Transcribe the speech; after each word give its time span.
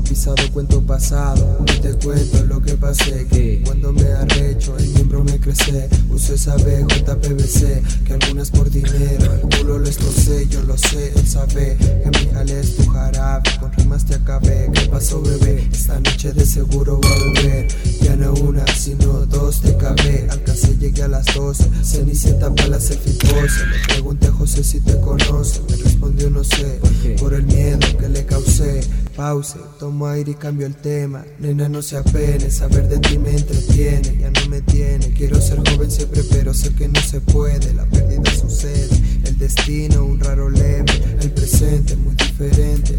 Pasado, 0.00 0.34
pisado, 0.34 0.52
cuento 0.52 0.80
pasado. 0.82 1.58
Y 1.66 1.80
te 1.80 1.92
cuento 1.92 2.44
lo 2.46 2.62
que 2.62 2.74
pasé. 2.74 3.26
Que 3.26 3.62
cuando 3.64 3.92
me 3.92 4.10
arrecho, 4.10 4.76
el 4.78 4.88
miembro 4.88 5.22
me 5.24 5.38
crece. 5.38 5.88
Uso 6.08 6.34
esa 6.34 6.56
BJPVC, 6.56 7.82
que 8.04 8.14
algunas 8.14 8.50
por 8.50 8.70
dinero. 8.70 9.34
El 9.34 9.40
culo 9.58 9.78
lo 9.78 9.88
estrocé, 9.88 10.46
yo 10.48 10.62
lo 10.62 10.78
sé, 10.78 11.12
él 11.14 11.26
sabe. 11.26 11.76
Que 11.76 12.18
mi 12.18 12.32
jale 12.32 12.60
es 12.60 12.76
tu 12.76 12.86
jarabe. 12.86 13.42
Con 13.60 13.72
rimas 13.72 14.04
te 14.06 14.14
acabé. 14.14 14.69
Esta 15.00 15.98
noche 15.98 16.30
de 16.34 16.44
seguro 16.44 17.00
voy 17.00 17.10
a 17.10 17.40
beber. 17.40 17.68
Ya 18.02 18.16
no 18.16 18.34
una, 18.34 18.66
sino 18.66 19.24
dos 19.24 19.62
te 19.62 19.74
cabé. 19.78 20.28
Alcancé, 20.28 20.76
llegué 20.76 21.04
a 21.04 21.08
las 21.08 21.24
12. 21.34 21.70
Cenicienta 21.82 22.54
para 22.54 22.68
la 22.68 22.80
selfie 22.80 23.14
pose. 23.14 23.66
Le 23.66 23.78
pregunté 23.88 24.26
a 24.26 24.32
José 24.32 24.62
si 24.62 24.78
te 24.80 25.00
conoce. 25.00 25.62
Me 25.70 25.76
respondió 25.76 26.28
no 26.28 26.44
sé. 26.44 26.80
Por 27.18 27.32
el 27.32 27.44
miedo 27.44 27.78
que 27.98 28.10
le 28.10 28.26
causé. 28.26 28.82
Pause, 29.16 29.56
tomo 29.78 30.06
aire 30.06 30.32
y 30.32 30.34
cambio 30.34 30.66
el 30.66 30.76
tema. 30.76 31.24
Nena, 31.38 31.70
no 31.70 31.80
se 31.80 31.96
apene, 31.96 32.50
saber 32.50 32.86
de 32.86 32.98
ti 32.98 33.16
me 33.16 33.30
entretiene. 33.30 34.18
Ya 34.20 34.30
no 34.30 34.48
me 34.50 34.60
tiene, 34.60 35.14
quiero 35.14 35.40
ser 35.40 35.58
joven 35.66 35.90
siempre, 35.90 36.22
pero 36.30 36.52
sé 36.52 36.74
que 36.74 36.88
no 36.88 37.00
se 37.00 37.22
puede. 37.22 37.72
La 37.72 37.86
pérdida 37.86 38.30
sucede, 38.38 38.88
el 39.24 39.38
destino, 39.38 40.04
un 40.04 40.20
raro 40.20 40.50
leve. 40.50 40.84
El 41.20 41.30
presente, 41.32 41.96
muy 41.96 42.14
diferente, 42.14 42.98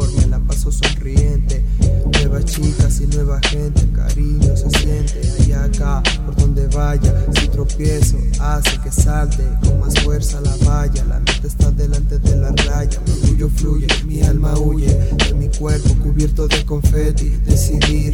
me 0.00 0.26
la 0.26 0.38
paso 0.40 0.70
sonriente. 0.70 1.64
Nuevas 2.12 2.44
chicas 2.44 3.00
y 3.00 3.06
nueva 3.06 3.40
gente, 3.42 3.86
cariño 3.94 4.56
se 4.56 4.70
siente 4.78 5.20
allá 5.40 5.64
acá, 5.64 6.02
por 6.24 6.36
donde 6.36 6.66
vaya. 6.68 7.26
Si 7.34 7.48
tropiezo, 7.48 8.18
hace 8.40 8.78
que 8.78 8.90
salte 8.90 9.42
con 9.62 9.80
más 9.80 9.94
fuerza 10.00 10.40
la 10.40 10.56
valla. 10.64 11.04
La 11.04 11.18
mente 11.18 11.46
está 11.46 11.70
delante 11.70 12.18
de 12.18 12.36
la 12.36 12.50
raya, 12.50 13.00
mi 13.06 13.12
orgullo 13.12 13.48
fluye, 13.48 13.86
mi 14.06 14.22
alma 14.22 14.58
huye 14.58 14.92
de 15.26 15.34
mi 15.34 15.48
cuerpo 15.48 15.94
cubierto 16.02 16.48
de 16.48 16.64
confeti. 16.64 17.30
Decidí 17.44 18.10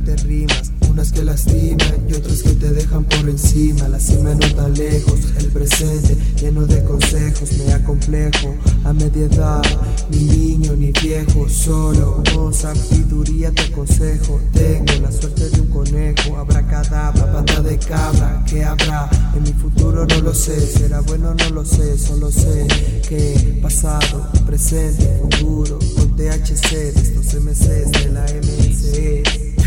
regalarte 0.00 0.16
rimas, 0.24 0.72
unas 0.88 1.12
que 1.12 1.22
lastiman 1.22 2.06
y 2.08 2.14
otras 2.14 2.42
que 2.42 2.50
te 2.50 2.70
dejan 2.70 3.04
por 3.04 3.28
encima. 3.28 3.88
La 3.88 3.98
cima 3.98 4.34
no 4.34 4.54
tan 4.54 4.74
lejos, 4.74 5.20
el 5.38 5.46
presente 5.48 6.16
lleno 6.40 6.66
de 6.66 6.82
consejos, 6.84 7.52
me 7.52 7.72
acomplejo 7.72 8.54
a 8.84 8.92
media 8.92 9.26
edad, 9.26 9.62
ni 10.10 10.24
niño 10.24 10.74
ni 10.76 10.92
viejo, 10.92 11.48
solo 11.48 12.22
con 12.34 12.52
sabiduría 12.52 13.50
te 13.52 13.62
aconsejo. 13.62 14.40
Tengo 14.52 14.92
la 15.02 15.12
suerte 15.12 15.48
de 15.50 15.60
un 15.60 15.68
conejo, 15.68 16.36
habrá 16.36 16.66
cadabra, 16.66 17.32
pata 17.32 17.60
de 17.62 17.78
cabra, 17.78 18.44
¿qué 18.48 18.64
habrá? 18.64 19.08
En 19.34 19.42
mi 19.42 19.52
futuro 19.52 20.06
no 20.06 20.20
lo 20.20 20.34
sé, 20.34 20.60
será 20.60 21.00
bueno 21.00 21.34
no 21.34 21.50
lo 21.50 21.64
sé, 21.64 21.98
solo 21.98 22.30
sé 22.30 22.66
que 23.08 23.58
pasado, 23.62 24.28
presente, 24.46 25.20
futuro, 25.22 25.78
con 25.96 26.16
THC 26.16 26.70
de 26.70 27.00
estos 27.00 27.34
MCs 27.34 27.92
de 27.92 28.10
la 28.12 28.24
MSE. 28.24 29.59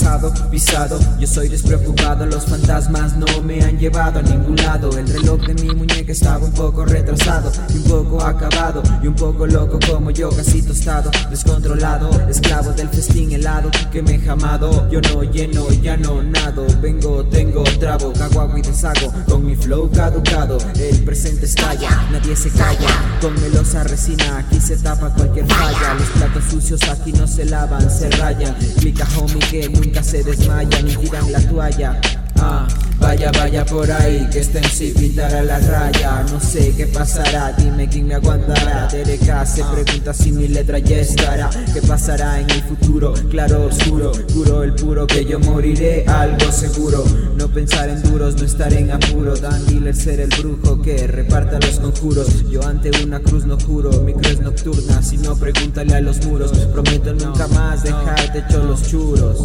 Pasado, 0.00 0.32
pisado, 0.50 0.98
yo 1.18 1.26
soy 1.26 1.50
despreocupado, 1.50 2.24
los 2.24 2.46
fantasmas 2.46 3.18
no 3.18 3.26
me 3.42 3.62
han 3.62 3.78
llevado 3.78 4.20
a 4.20 4.22
ningún 4.22 4.56
lado. 4.56 4.96
El 4.96 5.06
reloj 5.06 5.42
de 5.46 5.52
mi 5.52 5.74
muñeca 5.74 6.12
estaba 6.12 6.42
un 6.42 6.52
poco 6.52 6.86
retrasado 6.86 7.52
y 7.68 7.76
un 7.76 7.84
poco 7.84 8.22
acabado 8.22 8.82
y 9.02 9.08
un 9.08 9.14
poco 9.14 9.46
loco 9.46 9.78
como 9.86 10.10
yo, 10.10 10.30
casi 10.30 10.62
tostado, 10.62 11.10
descontrolado, 11.28 12.08
esclavo 12.30 12.72
del 12.72 12.88
festín 12.88 13.32
helado 13.32 13.70
que 13.92 14.00
me 14.00 14.14
he 14.14 14.18
jamado. 14.20 14.88
Yo 14.88 15.02
no 15.02 15.22
lleno, 15.22 15.68
ya 15.82 15.98
no 15.98 16.22
nado, 16.22 16.64
vengo, 16.80 17.22
tengo 17.26 17.62
trabo, 17.78 18.10
cago 18.14 18.40
agua 18.40 18.58
y 18.58 18.62
deshago 18.62 19.12
con 19.28 19.44
mi 19.44 19.54
flow 19.54 19.90
caducado. 19.90 20.56
El 20.76 21.04
presente 21.04 21.44
estalla, 21.44 21.90
nadie 22.10 22.34
se 22.36 22.48
calla, 22.48 22.88
con 23.20 23.38
melosa 23.38 23.84
resina 23.84 24.38
aquí 24.38 24.58
se 24.60 24.78
tapa 24.78 25.10
cualquier 25.10 25.46
falla. 25.46 25.92
Los 25.92 26.08
platos 26.08 26.44
sucios 26.50 26.80
aquí 26.88 27.12
no 27.12 27.26
se 27.26 27.44
lavan, 27.44 27.90
se 27.90 28.08
rayan. 28.12 28.54
Clica 28.78 29.06
homie 29.18 29.38
que 29.50 29.68
se 30.02 30.22
desmayan 30.22 30.88
y 30.88 30.96
tiran 30.96 31.32
la 31.32 31.40
toalla. 31.40 32.00
Ah, 32.38 32.66
vaya, 33.10 33.32
vaya 33.32 33.64
por 33.64 33.90
ahí, 33.90 34.28
que 34.30 34.38
estén 34.38 34.64
sin 34.64 34.94
pintar 34.94 35.34
a 35.34 35.42
la 35.42 35.58
raya. 35.58 36.24
No 36.30 36.40
sé 36.40 36.72
qué 36.76 36.86
pasará, 36.86 37.52
dime 37.58 37.88
quién 37.88 38.06
me 38.06 38.14
aguantará. 38.14 38.86
Dereka 38.86 39.44
se 39.44 39.64
pregunta 39.64 40.14
si 40.14 40.30
mi 40.30 40.46
letra 40.46 40.78
ya 40.78 40.98
estará. 40.98 41.50
¿Qué 41.74 41.82
pasará 41.82 42.40
en 42.40 42.48
el 42.50 42.62
futuro? 42.62 43.12
Claro, 43.28 43.66
oscuro, 43.66 44.12
juro 44.32 44.62
el 44.62 44.74
puro 44.74 45.06
que 45.08 45.24
yo 45.24 45.40
moriré, 45.40 46.04
algo 46.06 46.52
seguro. 46.52 47.04
No 47.36 47.48
pensar 47.48 47.88
en 47.88 48.00
duros, 48.02 48.36
no 48.36 48.46
estar 48.46 48.72
en 48.72 48.92
apuro. 48.92 49.34
Dan 49.34 49.66
Dealer 49.66 49.96
ser 49.96 50.20
el 50.20 50.28
brujo 50.28 50.80
que 50.80 51.08
reparta 51.08 51.58
los 51.58 51.80
conjuros. 51.80 52.48
Yo 52.48 52.64
ante 52.64 52.90
una 53.02 53.18
cruz 53.18 53.44
no 53.44 53.58
juro, 53.58 53.90
mi 54.02 54.12
cruz 54.12 54.40
nocturna. 54.40 55.02
Si 55.02 55.16
no, 55.18 55.34
pregúntale 55.34 55.96
a 55.96 56.00
los 56.00 56.24
muros. 56.26 56.52
Prometo 56.72 57.12
nunca 57.14 57.48
más 57.48 57.82
dejarte 57.82 58.38
hecho 58.38 58.62
los 58.62 58.88
churos. 58.88 59.44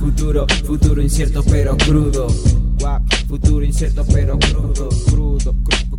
Futuro, 0.00 0.46
futuro 0.64 1.00
incierto 1.00 1.44
pero 1.44 1.76
crudo. 1.76 2.26
Futuro 3.28 3.64
incierto 3.64 4.04
pero 4.12 4.38
crudo, 4.38 4.88
crudo, 5.06 5.54
crudo. 5.64 5.91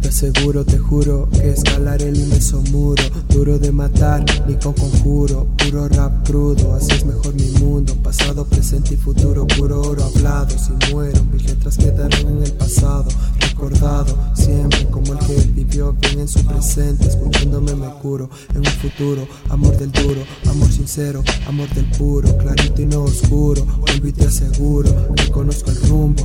Te 0.00 0.08
aseguro, 0.08 0.64
te 0.64 0.78
juro 0.78 1.28
que 1.30 1.50
escalar 1.50 2.02
el 2.02 2.16
inmenso 2.16 2.60
muro, 2.70 3.02
duro 3.28 3.58
de 3.58 3.72
matar, 3.72 4.24
ni 4.46 4.54
con 4.54 4.74
conjuro, 4.74 5.46
puro 5.56 5.88
rap 5.88 6.26
crudo, 6.26 6.74
así 6.74 6.92
es 6.92 7.04
mejor 7.04 7.34
mi 7.34 7.48
mundo, 7.58 7.94
pasado, 8.02 8.44
presente 8.44 8.94
y 8.94 8.96
futuro, 8.96 9.46
puro 9.46 9.80
oro 9.80 10.04
hablado, 10.04 10.56
si 10.58 10.72
muero, 10.92 11.24
mis 11.32 11.44
letras 11.44 11.78
quedarán 11.78 12.26
en 12.26 12.42
el 12.42 12.52
pasado, 12.52 13.06
recordado, 13.40 14.16
siempre 14.34 14.86
como 14.90 15.14
el 15.14 15.18
que 15.20 15.36
vivió 15.54 15.94
bien 15.94 16.20
en 16.20 16.28
su 16.28 16.44
presente, 16.44 17.08
escuchándome 17.08 17.74
me 17.74 17.88
curo, 18.02 18.28
en 18.50 18.58
un 18.58 18.64
futuro, 18.66 19.26
amor 19.48 19.76
del 19.78 19.90
duro, 19.90 20.20
amor 20.50 20.70
sincero, 20.70 21.24
amor 21.48 21.68
del 21.70 21.86
puro, 21.92 22.36
clarito 22.36 22.82
y 22.82 22.86
no 22.86 23.04
oscuro, 23.04 23.64
vuelvo 23.80 24.06
y 24.06 24.12
te 24.12 24.26
aseguro, 24.26 24.90
reconozco 25.16 25.70
el 25.70 25.80
rumbo, 25.88 26.23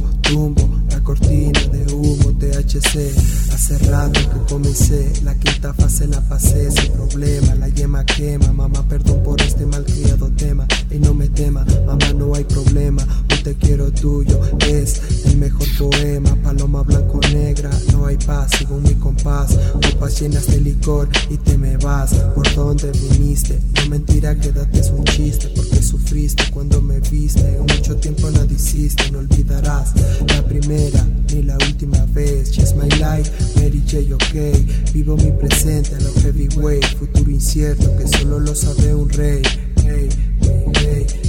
hace 2.77 3.77
rato 3.89 4.19
que 4.19 4.53
comencé, 4.53 5.11
la 5.23 5.33
quinta 5.33 5.73
fase 5.73 6.07
la 6.07 6.21
pasé 6.21 6.69
sin 6.69 6.91
problema, 6.91 7.55
la 7.55 7.67
yema 7.67 8.05
quema, 8.05 8.53
mamá 8.53 8.87
perdón 8.87 9.23
por 9.23 9.41
este 9.41 9.65
malcriado 9.65 10.29
tema, 10.37 10.67
y 10.91 10.99
no 10.99 11.15
me 11.15 11.27
tema, 11.29 11.65
mamá 11.87 12.13
no 12.13 12.35
hay 12.35 12.43
problema, 12.43 13.01
un 13.03 13.43
te 13.43 13.55
quiero 13.55 13.91
tuyo, 13.91 14.39
es 14.67 15.01
el 15.25 15.37
mejor 15.37 15.67
poema, 15.79 16.35
paloma 16.43 16.83
blanco 16.83 17.19
negra, 17.33 17.71
no 17.91 18.05
hay 18.05 18.17
paz, 18.17 18.51
según 18.59 18.83
mi 18.83 18.93
compás, 18.93 19.57
copas 19.73 20.21
llenas 20.21 20.45
de 20.45 20.61
licor 20.61 21.09
y 21.31 21.37
te 21.37 21.57
me 21.57 21.75
vas, 21.77 22.13
por 22.35 22.53
donde 22.53 22.91
viniste, 22.91 23.59
no 23.77 23.89
mentira 23.89 24.35
quédate 24.39 24.79
es 24.79 24.91
un 24.91 25.05
chiste, 25.05 25.47
porque 25.55 25.81
sufriste 25.81 26.43
cuando 26.51 26.79
me 26.81 26.99
viste, 26.99 27.57
mucho 27.61 27.95
tiempo 27.95 28.29
nada 28.29 28.45
hiciste, 28.53 29.09
no 29.11 29.19
olvidarás 29.19 29.93
la 30.27 30.45
primera 30.45 31.03
ni 31.31 31.43
la 31.43 31.55
última 31.57 32.05
vez, 32.13 32.51
she's 32.51 32.73
my 32.73 32.87
life, 32.97 33.29
Mary 33.55 33.81
J, 33.85 34.13
ok, 34.13 34.91
vivo 34.93 35.15
mi 35.15 35.31
presente 35.31 35.95
a 35.95 35.99
lo 36.01 36.11
heavyweight, 36.23 36.85
futuro 36.97 37.29
incierto 37.29 37.95
que 37.97 38.07
solo 38.07 38.39
lo 38.39 38.55
sabe 38.55 38.93
un 38.93 39.09
rey, 39.09 39.41
hey, 39.83 40.09
hey, 40.41 40.65
hey, 40.75 41.28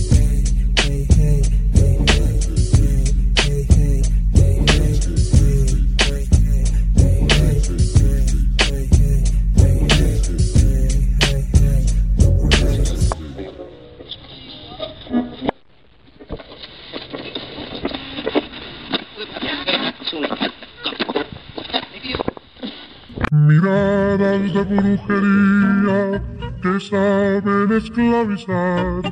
Miradas 23.60 24.52
de 24.54 24.62
brujería 24.64 26.22
que 26.62 26.80
saben 26.80 27.72
esclavizar. 27.76 29.02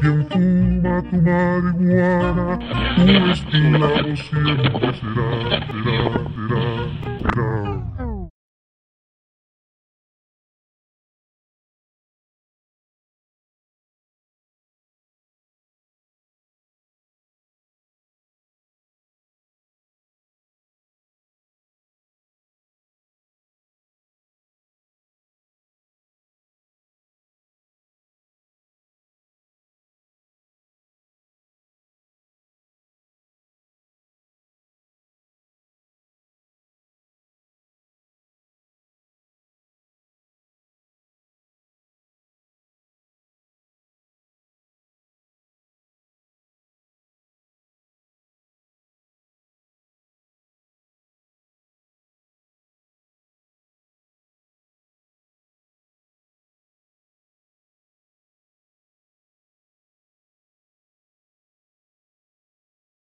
Quien 0.00 0.26
fuma 0.30 1.02
tu 1.10 1.16
marihuana, 1.20 2.58
tu 2.96 3.02
esclavo 3.30 4.16
siempre 4.16 4.92
será, 4.96 5.28
será, 5.68 6.00
será, 6.40 6.64
será. 7.20 7.63